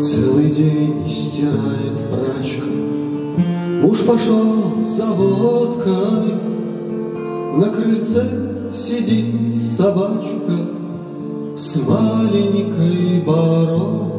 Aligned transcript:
Целый 0.00 0.50
день 0.50 1.08
стирает 1.08 1.98
прачка, 2.10 2.64
Муж 3.82 3.98
пошел 4.06 4.84
за 4.96 5.06
водкой, 5.06 6.34
На 7.56 7.70
крыльце 7.70 8.24
сидит 8.76 9.34
собачка 9.76 10.52
С 11.56 11.76
маленькой 11.76 13.20
бородкой. 13.26 14.17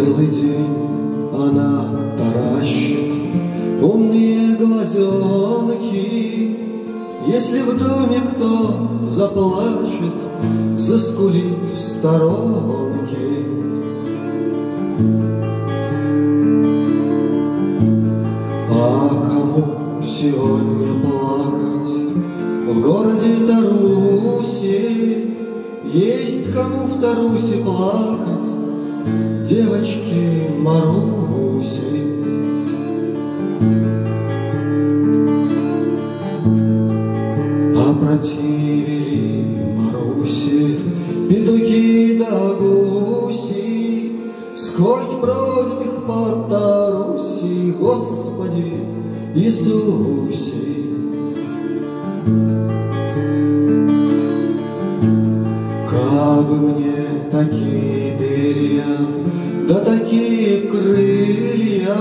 Целый 0.00 0.28
день 0.28 0.76
она 1.36 1.84
таращит 2.16 3.12
Умные 3.82 4.56
глазенки, 4.56 6.06
Если 7.26 7.60
в 7.60 7.76
доме 7.76 8.20
кто 8.32 9.08
заплачет, 9.10 10.14
Заскулит 10.78 11.58
в 11.76 11.78
сторонке. 11.78 13.44
А 18.70 19.08
кому 19.28 20.02
сегодня 20.02 20.94
плакать 21.02 21.92
В 22.68 22.80
городе 22.80 23.46
Тарусе? 23.46 24.80
Есть 25.92 26.54
кому 26.54 26.86
в 26.86 27.00
Тарусе 27.02 27.62
плакать 27.62 28.30
Девочки 29.50 30.46
Маруси. 30.58 32.06
Опротивили 37.76 39.44
Маруси 39.74 40.78
Петухи 41.28 42.16
да 42.20 42.54
гуси, 42.60 44.12
Сколько 44.54 45.14
бродит 45.14 45.80
их 45.84 46.06
по 46.06 46.46
Таруси, 46.48 47.72
Господи 47.72 48.84
Иисусе. 49.34 50.60
Кабы 56.40 56.56
мне 56.56 57.06
такие 57.30 58.16
перья, 58.18 58.96
да 59.68 59.80
такие 59.80 60.68
крылья, 60.68 61.94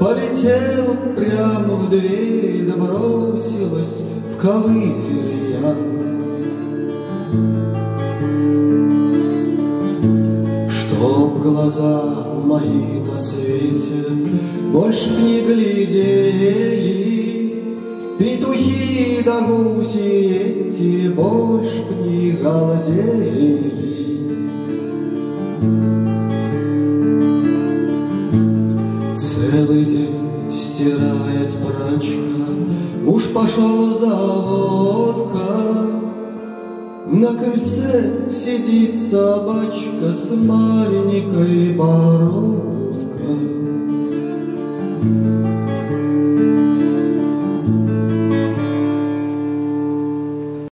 Полетел 0.00 0.96
прямо 1.14 1.76
в 1.76 1.88
дверь, 1.88 2.66
да 2.66 2.74
бросилась 2.74 4.02
в 4.34 4.36
ковырья. 4.40 5.76
Чтоб 10.68 11.40
глаза 11.40 12.26
мои 12.44 12.98
на 13.08 13.16
свете 13.16 14.04
Больше 14.72 15.10
не 15.10 15.42
глядели, 15.42 17.07
Петухи 18.18 19.22
да 19.24 19.42
гуси 19.42 19.98
эти 19.98 21.08
Больше 21.08 21.84
не 22.04 22.32
галдели. 22.32 23.78
Целый 29.16 29.84
день 29.84 30.50
стирает 30.52 31.50
прачка, 31.64 32.48
Муж 33.04 33.22
пошел 33.32 33.98
за 34.00 34.16
водкой, 34.48 35.92
На 37.06 37.34
крыльце 37.34 38.30
сидит 38.30 38.96
собачка 39.10 40.10
С 40.10 40.30
маленькой 40.34 41.74
бородкой. 41.74 42.07